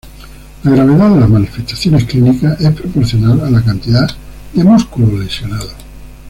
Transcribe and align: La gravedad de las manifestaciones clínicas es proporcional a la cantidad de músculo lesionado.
La 0.63 0.71
gravedad 0.71 1.11
de 1.11 1.19
las 1.19 1.29
manifestaciones 1.29 2.05
clínicas 2.05 2.59
es 2.59 2.71
proporcional 2.73 3.39
a 3.39 3.51
la 3.51 3.63
cantidad 3.63 4.07
de 4.51 4.63
músculo 4.63 5.19
lesionado. 5.19 5.69